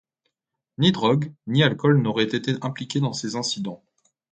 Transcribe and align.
Ni 0.79 0.91
drogue, 0.91 1.31
ni 1.45 1.61
alcool 1.61 2.01
n'aurait 2.01 2.23
été 2.35 2.55
impliqué 2.63 2.99
dans 2.99 3.13
ces 3.13 3.35
incidents. 3.35 3.83